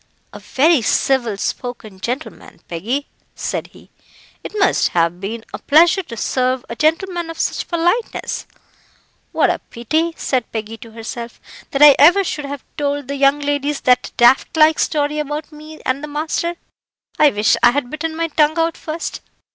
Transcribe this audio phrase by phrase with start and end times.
[0.33, 3.05] "A very civil spoken gentleman, Peggy,"
[3.35, 3.91] said he.
[4.43, 8.47] "It must have been a pleasure to serve a gentleman of such politeness."
[9.31, 13.41] "What a pity," said Peggy to herself, "that I ever should have told the young
[13.41, 16.55] ladies that daft like story about me and the master.
[17.19, 19.21] I wish I had bitten my tongue out first.